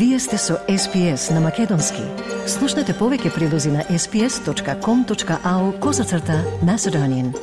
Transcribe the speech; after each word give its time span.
Вие 0.00 0.18
сте 0.18 0.38
со 0.38 0.54
SPS 0.68 1.34
на 1.34 1.40
Македонски. 1.40 2.00
Слушнете 2.48 2.94
повеќе 2.96 3.34
прилози 3.34 3.68
на 3.68 3.82
sps.com.au 3.84 5.80
козацрта 5.80 6.38
на 6.64 6.78
Седонин. 6.78 7.34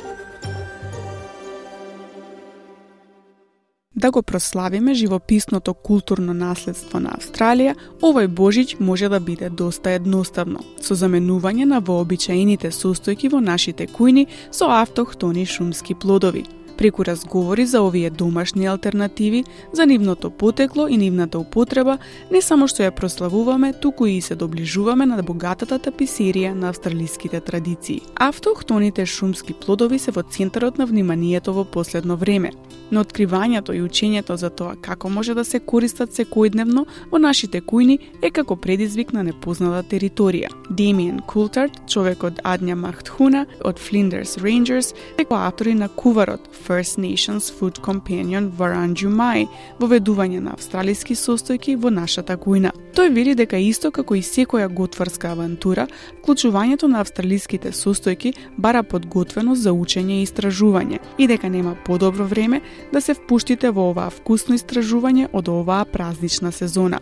Да 3.94 4.10
го 4.10 4.22
прославиме 4.22 4.94
живописното 4.94 5.74
културно 5.74 6.34
наследство 6.34 6.98
на 6.98 7.14
Австралија, 7.14 7.76
овој 8.02 8.26
Божич 8.26 8.76
може 8.80 9.08
да 9.08 9.20
биде 9.20 9.50
доста 9.50 9.94
едноставно, 9.94 10.58
со 10.82 10.98
заменување 10.98 11.64
на 11.64 11.78
вообичаените 11.78 12.74
состојки 12.74 13.30
во 13.30 13.38
нашите 13.38 13.86
кујни 13.86 14.26
со 14.50 14.66
автохтони 14.82 15.46
шумски 15.46 15.94
плодови– 15.94 16.48
преку 16.78 17.04
разговори 17.04 17.66
за 17.66 17.82
овие 17.82 18.10
домашни 18.10 18.66
алтернативи, 18.66 19.44
за 19.72 19.86
нивното 19.86 20.30
потекло 20.30 20.88
и 20.88 20.96
нивната 20.96 21.38
употреба, 21.38 21.98
не 22.30 22.40
само 22.40 22.68
што 22.70 22.86
ја 22.86 22.94
прославуваме, 22.94 23.72
туку 23.82 24.06
и 24.06 24.20
се 24.20 24.38
доближуваме 24.38 25.06
на 25.06 25.18
богатата 25.22 25.78
таписерија 25.78 26.54
на 26.54 26.70
австралиските 26.70 27.40
традиции. 27.40 28.00
Автохтоните 28.14 29.06
шумски 29.06 29.52
плодови 29.52 29.98
се 29.98 30.14
во 30.14 30.22
центарот 30.22 30.78
на 30.78 30.86
вниманието 30.86 31.52
во 31.52 31.64
последно 31.64 32.16
време, 32.16 32.52
но 32.90 33.02
откривањето 33.04 33.74
и 33.74 33.82
учењето 33.82 34.34
за 34.34 34.50
тоа 34.50 34.76
како 34.80 35.08
може 35.08 35.34
да 35.34 35.44
се 35.44 35.60
користат 35.60 36.14
секојдневно 36.14 36.86
во 37.10 37.18
нашите 37.18 37.60
кујни 37.60 37.98
е 38.22 38.30
како 38.30 38.56
предизвик 38.56 39.12
на 39.12 39.22
непозната 39.22 39.82
територија. 39.96 40.48
Демиен 40.70 41.20
Култарт, 41.26 41.82
човек 41.88 42.22
од 42.22 42.40
Адња 42.44 42.74
Махтхуна, 42.74 43.46
од 43.64 43.82
Flinders 43.82 44.38
Rangers, 44.38 44.94
е 45.18 45.26
автори 45.28 45.74
на 45.74 45.88
куварот 45.88 46.48
First 46.68 46.98
Nations 46.98 47.52
Food 47.58 47.80
Companion 47.80 48.50
Varanju 48.58 49.08
во 49.08 49.46
воведување 49.80 50.40
на 50.40 50.52
австралиски 50.52 51.14
состојки 51.14 51.76
во 51.80 51.88
нашата 51.90 52.36
кујна. 52.36 52.72
Тој 52.92 53.08
вели 53.14 53.34
дека 53.34 53.56
исто 53.56 53.90
како 53.90 54.14
и 54.14 54.20
секоја 54.20 54.68
готварска 54.68 55.30
авантура, 55.32 55.86
вклучувањето 56.20 56.86
на 56.92 57.00
австралиските 57.00 57.72
состојки 57.72 58.34
бара 58.58 58.82
подготвеност 58.82 59.62
за 59.62 59.72
учење 59.72 60.20
и 60.20 60.26
истражување 60.26 60.98
и 61.18 61.26
дека 61.26 61.48
нема 61.48 61.74
подобро 61.86 62.26
време 62.26 62.60
да 62.92 63.00
се 63.00 63.14
впуштите 63.14 63.70
во 63.70 63.88
оваа 63.90 64.10
вкусно 64.10 64.54
истражување 64.54 65.28
од 65.32 65.48
оваа 65.48 65.84
празнична 65.84 66.52
сезона. 66.52 67.00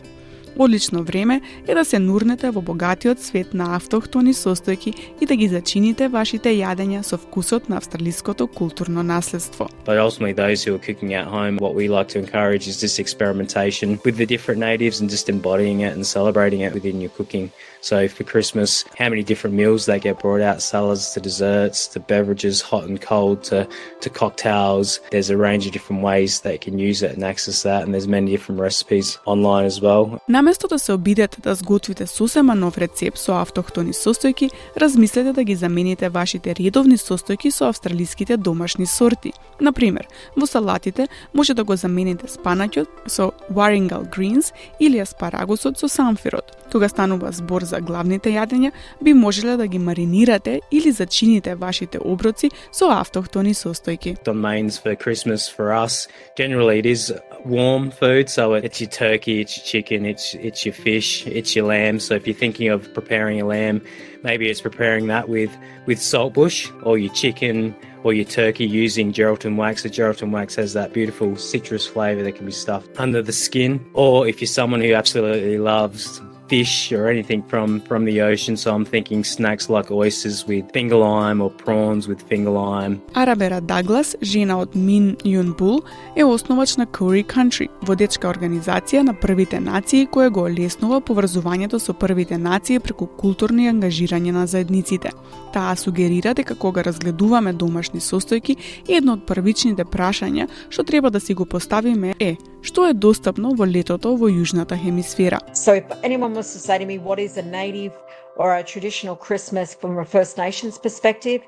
Одлично 0.59 1.03
време 1.05 1.41
е 1.69 1.75
да 1.75 1.85
се 1.85 1.99
нурнете 1.99 2.51
во 2.51 2.63
богатиот 2.65 3.21
свет 3.21 3.53
на 3.55 3.77
автохтони 3.77 4.33
состојки 4.33 4.95
и 5.21 5.27
да 5.27 5.37
ги 5.37 5.49
зачините 5.53 6.09
вашите 6.09 6.49
јадења 6.49 7.03
со 7.05 7.19
вкусот 7.21 7.69
на 7.69 7.77
австралиското 7.77 8.47
културно 8.47 9.03
наследство. 9.03 9.69
But 9.85 10.01
ultimately 10.01 10.33
those 10.33 10.65
who 10.65 10.73
are 10.75 10.85
cooking 10.89 11.13
at 11.13 11.27
home, 11.29 11.59
what 11.59 11.75
we 11.75 11.89
like 11.89 12.09
to 12.15 12.19
encourage 12.19 12.67
is 12.67 12.81
this 12.81 12.99
experimentation 12.99 13.99
with 14.05 14.17
the 14.17 14.27
different 14.27 14.61
natives 14.61 15.01
and 15.01 15.11
just 15.11 15.29
embodying 15.29 15.81
it 15.87 15.93
and 15.97 16.05
celebrating 16.07 16.61
it 16.67 16.73
within 16.73 17.01
your 17.03 17.13
cooking. 17.19 17.51
So 17.83 18.09
for 18.09 18.25
Christmas, 18.25 18.85
how 18.99 19.09
many 19.11 19.23
different 19.23 19.55
meals 19.55 19.85
they 19.85 20.01
get 20.01 20.19
brought 20.19 20.41
out, 20.41 20.63
salads 20.63 21.13
to 21.13 21.21
desserts 21.21 21.87
to 21.93 22.01
beverages, 22.01 22.63
hot 22.63 22.85
and 22.85 22.99
cold 23.01 23.45
to, 23.51 23.69
to 24.01 24.09
cocktails. 24.09 25.01
There's 25.11 25.31
a 25.31 25.37
range 25.37 25.67
of 25.67 25.73
different 25.73 26.03
ways 26.03 26.41
they 26.41 26.59
can 26.59 26.79
use 26.79 27.03
it 27.03 27.13
and 27.13 27.23
access 27.23 27.63
that 27.63 27.83
and 27.83 27.93
there's 27.93 28.09
many 28.09 28.31
different 28.31 28.61
recipes 28.61 29.19
online 29.27 29.67
as 29.67 29.81
well. 29.83 30.21
Наместо 30.47 30.69
да 30.69 30.79
се 30.79 30.93
обидете 30.93 31.41
да 31.41 31.55
сготвите 31.55 32.07
сосема 32.07 32.55
нов 32.55 32.79
рецепт 32.79 33.19
со 33.19 33.41
автохтони 33.43 33.91
состојки, 33.91 34.51
размислете 34.79 35.33
да 35.33 35.45
ги 35.45 35.55
замените 35.59 36.09
вашите 36.09 36.55
редовни 36.55 36.95
состојки 36.97 37.51
со 37.51 37.67
австралиските 37.69 38.37
домашни 38.37 38.87
сорти. 38.87 39.33
Например, 39.61 40.07
во 40.37 40.47
салатите 40.47 41.09
може 41.35 41.55
да 41.55 41.65
го 41.65 41.75
замените 41.77 42.31
спанаќот 42.31 42.87
со 43.11 43.33
Warringal 43.51 44.07
greens 44.07 44.53
или 44.79 45.03
аспарагусот 45.03 45.79
со 45.79 45.89
самфирот. 45.89 46.55
Кога 46.71 46.89
станува 46.89 47.33
збор 47.33 47.65
за 47.65 47.81
главните 47.81 48.31
јадења, 48.31 48.71
би 49.03 49.15
можеле 49.15 49.57
да 49.57 49.67
ги 49.67 49.79
маринирате 49.79 50.61
или 50.71 50.93
зачините 50.93 51.55
вашите 51.55 51.99
оброци 51.99 52.51
со 52.71 52.87
автохтони 53.01 53.55
состојки. 53.55 54.15
The 54.23 54.35
mains 54.35 54.79
for 54.79 54.95
Christmas 54.95 55.51
for 55.51 55.75
us, 55.75 56.07
generally 56.39 56.79
it 56.79 56.87
is 56.87 57.13
warm 57.45 57.91
food, 57.91 58.29
so 58.29 58.55
it's 58.55 58.81
your 58.81 58.91
turkey, 58.91 59.41
it's 59.41 59.57
your 59.57 59.67
chicken, 59.67 60.07
it's 60.07 60.36
it's 60.37 60.65
your 60.65 60.75
fish, 60.75 61.27
it's 61.27 61.55
your 61.55 61.67
lamb. 61.67 62.01
So 62.01 62.15
if 62.15 62.27
you're 62.27 62.37
thinking 62.37 62.69
of 62.69 62.93
preparing 62.95 63.41
a 63.41 63.47
lamb, 63.47 63.83
maybe 64.23 64.49
it's 64.49 64.61
preparing 64.61 65.07
that 65.09 65.29
with 65.29 65.57
with 65.87 65.99
saltbush 65.99 66.71
or 66.83 66.99
your 66.99 67.13
chicken 67.13 67.75
or 68.03 68.13
your 68.13 68.25
turkey 68.25 68.67
using 68.67 69.13
Geraldton 69.13 69.57
wax. 69.57 69.83
The 69.83 69.91
Geraldton 69.91 70.31
wax 70.31 70.55
has 70.55 70.73
that 70.75 70.93
beautiful 70.93 71.37
citrus 71.37 71.87
flavour 71.87 72.23
that 72.23 72.33
can 72.33 72.47
be 72.47 72.53
stuffed 72.53 72.89
under 73.01 73.21
the 73.21 73.33
skin. 73.33 73.85
Or 73.95 74.29
if 74.29 74.41
you're 74.41 74.49
someone 74.49 74.81
who 74.81 74.95
absolutely 74.95 75.59
loves 75.59 76.21
fish 76.49 76.93
or 76.93 77.09
anything 77.09 77.43
from 77.51 77.81
from 77.81 78.05
the 78.05 78.21
ocean. 78.23 78.57
So 78.57 78.75
I'm 78.75 78.85
thinking 78.85 79.25
snacks 79.25 79.69
like 79.69 79.91
oysters 79.91 80.47
with 80.47 80.65
finger 80.73 80.97
lime 80.97 81.41
or 81.41 81.51
prawns 81.51 82.09
with 82.09 82.21
finger 82.29 82.51
lime. 82.51 83.01
Арабера 83.15 83.61
Даглас, 83.61 84.17
жена 84.23 84.59
од 84.59 84.75
Мин 84.75 85.17
Юн 85.25 85.53
Бул, 85.53 85.81
е 86.17 86.25
основач 86.25 86.77
на 86.77 86.87
Curry 86.87 87.25
Country, 87.27 87.69
водечка 87.83 88.29
организација 88.29 89.03
на 89.03 89.15
првите 89.15 89.61
нации 89.61 90.07
која 90.07 90.31
го 90.31 90.47
олеснува 90.47 91.01
поврзувањето 91.01 91.79
со 91.79 91.93
првите 91.93 92.39
нации 92.39 92.79
преку 92.79 93.07
културни 93.07 93.69
ангажирање 93.69 94.33
на 94.33 94.47
заедниците. 94.47 95.11
Таа 95.53 95.77
сугерира 95.77 96.35
дека 96.35 96.55
кога 96.55 96.83
разгледуваме 96.83 97.53
домашни 97.53 98.01
состојки, 98.01 98.57
едно 98.89 99.13
од 99.13 99.27
првичните 99.27 99.85
прашања 99.85 100.49
што 100.69 100.85
треба 100.85 101.11
да 101.11 101.21
си 101.21 101.35
го 101.35 101.45
поставиме 101.45 102.15
е 102.21 102.37
што 102.62 102.88
е 102.90 102.94
достапно 102.94 103.52
во 103.58 103.66
летото 103.66 104.16
во 104.16 104.30
јужната 104.30 104.78
хемисфера. 104.78 105.40
So 105.54 105.74
if 105.74 105.86
anyone 106.04 106.34
was 106.34 106.54
to 106.54 106.60
say 106.60 106.78
to 106.78 106.86
me, 106.86 106.98
what 106.98 107.20
is 107.20 107.38
a 107.38 107.42
native 107.42 107.94
or 108.38 108.56
a 108.56 108.64
traditional 108.64 109.16
Christmas 109.16 109.74
from 109.74 109.98
a 109.98 110.06
First 110.06 110.38
Nations 110.38 110.78
perspective? 110.78 111.42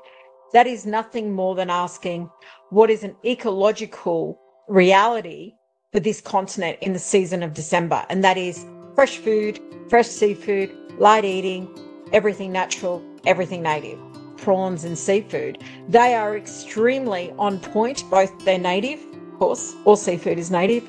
That 0.52 0.66
is 0.66 0.86
nothing 0.86 1.32
more 1.32 1.54
than 1.54 1.70
asking 1.70 2.30
what 2.70 2.90
is 2.90 3.02
an 3.04 3.14
ecological 3.24 4.38
reality 4.68 5.54
for 5.92 6.00
this 6.00 6.20
continent 6.20 6.78
in 6.80 6.92
the 6.92 6.98
season 6.98 7.42
of 7.42 7.54
December. 7.54 8.04
And 8.08 8.22
that 8.24 8.36
is 8.36 8.64
fresh 8.94 9.18
food, 9.18 9.60
fresh 9.88 10.08
seafood, 10.08 10.70
light 10.98 11.24
eating, 11.24 11.68
everything 12.12 12.52
natural, 12.52 13.02
everything 13.26 13.62
native. 13.62 13.98
Prawns 14.36 14.84
and 14.84 14.98
seafood. 14.98 15.62
They 15.88 16.14
are 16.14 16.36
extremely 16.36 17.32
on 17.38 17.58
point, 17.60 18.04
both 18.10 18.30
they're 18.44 18.58
native, 18.58 19.00
of 19.32 19.38
course, 19.38 19.74
all 19.84 19.96
seafood 19.96 20.38
is 20.38 20.50
native, 20.50 20.88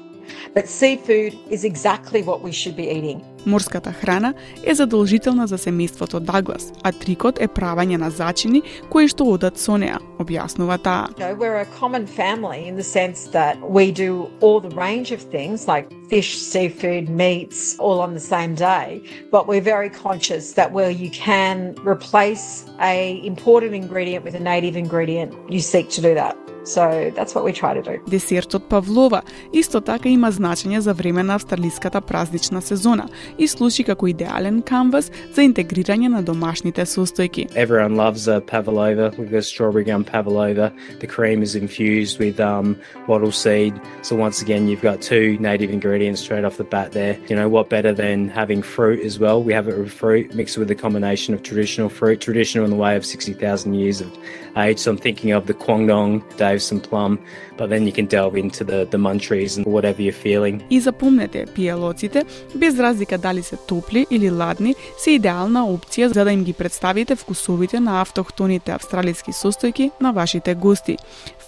but 0.53 0.67
seafood 0.67 1.37
is 1.49 1.63
exactly 1.63 2.21
what 2.23 2.41
we 2.41 2.51
should 2.51 2.75
be 2.75 2.89
eating. 2.89 3.21
Морската 3.45 3.91
храна 3.91 4.33
е 4.63 4.73
задолжителна 4.73 5.47
за 5.47 5.57
семејството 5.57 6.19
Даглас, 6.19 6.71
а 6.83 6.91
трикот 6.91 7.37
е 7.39 7.47
правење 7.47 7.97
на 7.97 8.09
зачини 8.09 8.63
кои 8.89 9.07
што 9.07 9.27
одат 9.29 9.59
со 9.61 9.77
неа, 9.77 9.99
објаснува 10.17 10.81
таа. 10.81 11.09
You 11.17 11.25
know, 11.25 11.35
we're 11.35 11.61
a 11.61 11.69
common 11.79 12.07
family 12.07 12.65
in 12.65 12.75
the 12.75 12.87
sense 12.97 13.29
that 13.37 13.55
we 13.61 13.91
do 13.91 14.29
all 14.41 14.59
the 14.59 14.73
range 14.75 15.11
of 15.11 15.21
things 15.21 15.67
like 15.67 15.85
fish, 16.09 16.31
seafood, 16.37 17.09
meats, 17.09 17.77
all 17.77 17.99
on 18.01 18.13
the 18.13 18.25
same 18.33 18.55
day. 18.55 19.01
But 19.31 19.47
we're 19.47 19.67
very 19.75 19.91
conscious 19.91 20.53
that 20.53 20.71
where 20.71 20.89
you 20.89 21.11
can 21.11 21.75
replace 21.85 22.65
a 22.81 23.21
imported 23.23 23.73
ingredient 23.73 24.25
with 24.25 24.33
a 24.33 24.43
native 24.53 24.75
ingredient, 24.75 25.29
you 25.49 25.59
seek 25.59 25.89
to 25.97 26.01
do 26.01 26.15
that. 26.15 26.35
So 26.65 27.11
that's 27.15 27.35
what 27.35 27.43
we 27.45 27.53
try 27.53 27.73
to 27.73 27.81
do. 27.81 27.99
Десертот 28.07 28.63
Павлова 28.69 29.21
исто 29.53 29.81
така 29.81 30.09
има 30.09 30.31
значење 30.31 30.79
за 30.79 30.93
време 30.93 31.23
на 31.23 31.35
австралиската 31.35 32.01
празнична 32.01 32.61
сезона 32.61 33.07
и 33.37 33.47
служи 33.47 33.83
како 33.83 34.07
идеален 34.07 34.61
канвас 34.61 35.11
за 35.33 35.41
интегрирање 35.41 36.07
на 36.09 36.23
домашните 36.23 36.85
состојки. 36.85 37.45
Everyone 37.53 37.95
loves 37.95 38.27
a 38.27 38.41
pavlova. 38.41 39.11
We've 39.17 39.31
got 39.31 39.45
strawberry 39.45 39.83
gum 39.85 40.03
pavlova. 40.03 40.71
The 40.99 41.07
cream 41.07 41.43
is 41.43 41.55
infused 41.55 42.19
with 42.19 42.39
um, 42.39 42.75
wattle 43.07 43.31
seed. 43.31 43.73
So 44.01 44.15
once 44.15 44.41
again, 44.41 44.67
you've 44.67 44.81
got 44.81 45.01
two 45.01 45.37
native 45.39 45.69
ingredients 45.69 46.21
straight 46.21 46.45
off 46.45 46.57
the 46.57 46.63
bat 46.63 46.91
there. 46.93 47.19
You 47.29 47.35
know, 47.35 47.47
what 47.47 47.69
better 47.69 47.93
than 47.93 48.29
having 48.29 48.63
fruit 48.63 49.05
as 49.05 49.19
well? 49.19 49.43
We 49.43 49.53
have 49.53 49.67
it 49.67 49.77
with 49.77 49.93
fruit 49.93 50.33
mixed 50.33 50.57
with 50.57 50.71
a 50.71 50.75
combination 50.75 51.35
of 51.35 51.43
traditional 51.43 51.89
fruit, 51.89 52.21
traditional 52.21 52.65
in 52.65 52.71
the 52.71 52.81
way 52.85 52.95
of 52.95 53.05
60,000 53.05 53.73
years 53.75 54.01
of 54.01 54.09
age. 54.57 54.79
So 54.79 54.91
I'm 54.91 54.97
thinking 54.97 55.31
of 55.31 55.45
the 55.45 55.53
Kwangdong, 55.53 56.23
dives 56.50 56.64
some 56.64 56.80
plum. 56.80 57.18
But 57.60 57.68
then 57.68 57.86
you 57.86 57.92
can 57.92 58.06
delve 58.06 58.36
into 58.44 58.64
the, 58.70 58.78
the 58.92 59.00
munchies 59.06 59.52
and 59.58 59.66
whatever 59.66 60.00
you're 60.02 60.22
feeling. 60.26 60.62
И 60.70 60.80
запомнете, 60.80 61.46
пијалоците, 61.46 62.24
без 62.54 62.78
разлика 62.78 63.18
дали 63.18 63.42
се 63.42 63.56
топли 63.56 64.06
или 64.10 64.30
ладни, 64.30 64.74
се 64.98 65.10
идеална 65.10 65.66
опција 65.68 66.06
за 66.06 66.24
да 66.24 66.32
им 66.32 66.44
ги 66.44 66.52
представите 66.52 67.16
вкусовите 67.16 67.80
на 67.80 68.00
автохтоните 68.00 68.72
австралиски 68.72 69.32
состојки 69.32 69.90
на 70.00 70.12
вашите 70.12 70.54
гости. 70.54 70.96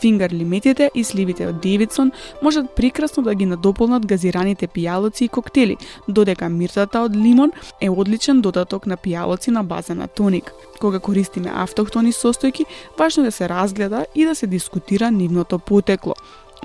Фингер 0.01 0.31
лимитите 0.31 0.91
и 0.95 1.05
сливите 1.05 1.47
од 1.47 1.61
Девидсон 1.63 2.13
можат 2.43 2.71
прекрасно 2.77 3.23
да 3.23 3.35
ги 3.35 3.47
надополнат 3.47 4.07
газираните 4.07 4.67
пијалоци 4.67 5.25
и 5.25 5.29
коктели, 5.29 5.77
додека 6.09 6.49
миртата 6.49 7.05
од 7.07 7.17
лимон 7.17 7.53
е 7.81 7.91
одличен 7.91 8.41
додаток 8.43 8.87
на 8.87 8.97
пијалоци 8.97 9.51
на 9.51 9.63
база 9.65 9.95
на 9.95 10.09
тоник. 10.09 10.53
Кога 10.81 10.99
користиме 10.99 11.53
автохтони 11.55 12.13
состојки, 12.13 12.67
важно 12.99 13.23
е 13.23 13.27
да 13.27 13.33
се 13.33 13.49
разгледа 13.49 14.07
и 14.15 14.25
да 14.25 14.35
се 14.35 14.47
дискутира 14.47 15.11
нивното 15.11 15.59
потекло. 16.03 16.15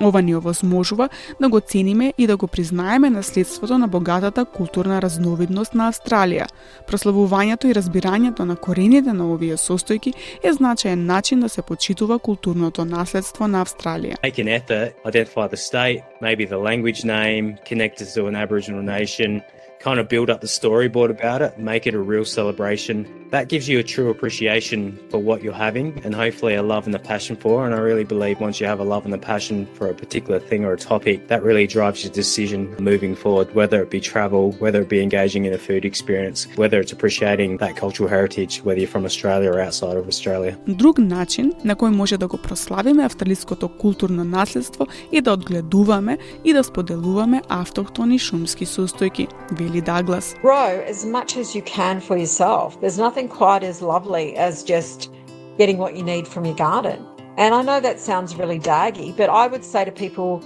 Ова 0.02 0.22
ни 0.22 0.36
овозможува 0.36 1.08
да 1.40 1.48
го 1.48 1.60
цениме 1.60 2.14
и 2.18 2.26
да 2.26 2.36
го 2.36 2.46
признаеме 2.46 3.10
наследството 3.10 3.78
на 3.78 3.88
богатата 3.88 4.44
културна 4.44 5.02
разновидност 5.02 5.74
на 5.74 5.90
Австралија. 5.90 6.46
Прославувањето 6.86 7.66
и 7.66 7.74
разбирањето 7.74 8.44
на 8.44 8.56
корените 8.56 9.12
на 9.12 9.26
овие 9.32 9.56
состојки 9.56 10.12
е 10.42 10.52
значаен 10.52 11.06
начин 11.06 11.40
да 11.40 11.48
се 11.48 11.62
почитува 11.62 12.18
културното 12.18 12.84
наследство 12.84 13.48
на 13.48 13.64
Австралија. 13.64 14.14
Make 14.22 14.38
an 14.38 14.48
effort, 14.48 14.94
identify 15.04 15.48
the 15.48 15.56
state, 15.56 16.02
maybe 16.22 16.46
the 16.46 16.62
language 16.70 17.02
name, 17.04 17.58
connect 17.68 17.98
to 18.14 18.26
an 18.26 18.36
Aboriginal 18.36 18.82
nation, 18.82 19.42
kind 19.83 19.99
of 19.99 20.07
build 20.07 20.29
up 20.29 20.39
the 20.39 20.47
storyboard 20.47 21.09
about 21.09 21.41
it, 21.41 21.59
make 21.59 21.85
it 21.85 21.93
a 21.93 21.99
real 21.99 22.23
celebration. 22.23 23.05
That 23.31 23.49
gives 23.49 23.67
you 23.67 23.79
a 23.79 23.83
true 23.83 24.09
appreciation 24.09 24.97
for 25.09 25.17
what 25.17 25.43
you're 25.43 25.61
having 25.67 25.99
and 26.05 26.15
hopefully 26.15 26.55
a 26.55 26.63
love 26.63 26.85
and 26.85 26.95
a 26.95 26.99
passion 26.99 27.35
for. 27.35 27.65
And 27.65 27.75
I 27.75 27.79
really 27.79 28.05
believe 28.05 28.39
once 28.39 28.61
you 28.61 28.67
have 28.67 28.79
a 28.79 28.83
love 28.83 29.03
and 29.05 29.13
a 29.13 29.17
passion 29.17 29.67
for 29.73 29.89
a 29.89 29.93
particular 29.93 30.39
thing 30.39 30.63
or 30.63 30.71
a 30.73 30.77
topic, 30.77 31.27
that 31.27 31.43
really 31.43 31.67
drives 31.67 32.03
your 32.03 32.13
decision 32.13 32.73
moving 32.79 33.13
forward, 33.15 33.53
whether 33.55 33.81
it 33.81 33.89
be 33.89 33.99
travel, 33.99 34.53
whether 34.59 34.81
it 34.83 34.87
be 34.87 35.01
engaging 35.01 35.43
in 35.45 35.53
a 35.53 35.57
food 35.57 35.83
experience, 35.83 36.47
whether 36.55 36.79
it's 36.79 36.93
appreciating 36.93 37.57
that 37.57 37.75
cultural 37.75 38.07
heritage, 38.07 38.61
whether 38.63 38.79
you're 38.79 38.87
from 38.87 39.03
Australia 39.03 39.51
or 39.51 39.59
outside 39.59 39.97
of 39.97 40.07
Australia. 40.07 40.55
Друг 40.67 40.97
начин 40.97 41.53
на 41.63 41.75
кој 41.75 41.89
може 41.89 42.17
да 42.17 42.27
го 42.27 42.37
прославиме 42.37 43.03
австралиското 43.03 43.67
културно 43.67 44.23
наследство 44.23 44.87
е 45.11 45.21
да 45.21 45.31
одгледуваме 45.31 46.17
и 46.45 46.53
да 46.53 46.63
споделуваме 46.63 47.41
автохтони 47.49 48.19
шумски 48.19 48.65
состојки, 48.65 49.27
Douglas. 49.68 50.34
Grow 50.40 50.80
as 50.86 51.04
much 51.04 51.36
as 51.36 51.54
you 51.54 51.62
can 51.62 52.00
for 52.00 52.16
yourself. 52.16 52.80
There's 52.80 52.98
nothing 52.98 53.28
quite 53.28 53.62
as 53.62 53.82
lovely 53.82 54.34
as 54.36 54.64
just 54.64 55.12
getting 55.58 55.78
what 55.78 55.96
you 55.96 56.02
need 56.02 56.26
from 56.26 56.44
your 56.44 56.56
garden. 56.56 57.06
And 57.36 57.54
I 57.54 57.62
know 57.62 57.78
that 57.78 58.00
sounds 58.00 58.34
really 58.34 58.58
daggy, 58.58 59.16
but 59.16 59.30
I 59.30 59.46
would 59.46 59.64
say 59.64 59.84
to 59.84 59.92
people 59.92 60.42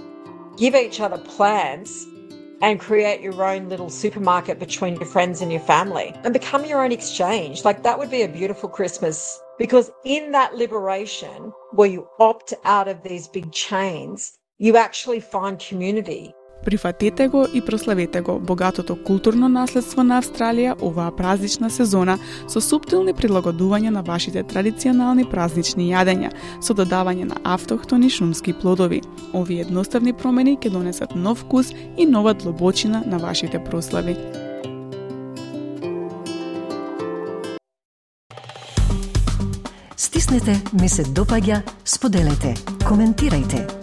give 0.57 0.75
each 0.75 0.99
other 0.99 1.17
plants 1.17 2.05
and 2.61 2.79
create 2.79 3.21
your 3.21 3.43
own 3.43 3.67
little 3.69 3.89
supermarket 3.89 4.59
between 4.59 4.95
your 4.95 5.05
friends 5.05 5.41
and 5.41 5.51
your 5.51 5.61
family 5.61 6.13
and 6.23 6.33
become 6.33 6.65
your 6.65 6.83
own 6.83 6.91
exchange. 6.91 7.65
Like 7.65 7.83
that 7.83 7.97
would 7.97 8.11
be 8.11 8.21
a 8.21 8.27
beautiful 8.27 8.69
Christmas 8.69 9.39
because 9.57 9.91
in 10.05 10.31
that 10.31 10.55
liberation 10.55 11.51
where 11.71 11.89
you 11.89 12.07
opt 12.19 12.53
out 12.63 12.87
of 12.87 13.03
these 13.03 13.27
big 13.27 13.51
chains, 13.51 14.37
you 14.59 14.77
actually 14.77 15.19
find 15.19 15.59
community 15.59 16.33
Прифатете 16.65 17.27
го 17.27 17.45
и 17.53 17.61
прославете 17.61 18.21
го 18.21 18.39
богатото 18.39 18.95
културно 19.03 19.49
наследство 19.49 20.03
на 20.03 20.21
Австралија 20.21 20.77
оваа 20.79 21.11
празнична 21.11 21.69
сезона 21.69 22.15
со 22.47 22.61
суптилни 22.61 23.13
прилагодувања 23.13 23.89
на 23.91 24.01
вашите 24.01 24.43
традиционални 24.43 25.25
празнични 25.29 25.89
јадења, 25.91 26.31
со 26.61 26.73
додавање 26.73 27.27
на 27.27 27.41
автохтони 27.43 28.09
шумски 28.09 28.53
плодови. 28.53 29.01
Овие 29.33 29.67
едноставни 29.67 30.13
промени 30.13 30.55
ќе 30.57 30.71
донесат 30.71 31.15
нов 31.15 31.43
вкус 31.43 31.73
и 31.97 32.05
нова 32.05 32.33
длобочина 32.33 33.03
на 33.05 33.19
вашите 33.19 33.59
прослави. 33.59 34.15
Стиснете, 39.97 40.61
ми 40.73 40.89
се 40.89 41.03
допаѓа, 41.03 41.61
споделете, 41.85 42.55
коментирајте. 42.87 43.82